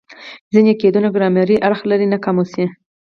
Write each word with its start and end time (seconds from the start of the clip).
ځیني 0.53 0.73
قیدونه 0.81 1.07
ګرامري 1.15 1.57
اړخ 1.67 1.79
لري؛ 1.89 2.05
نه 2.13 2.17
قاموسي. 2.23 2.65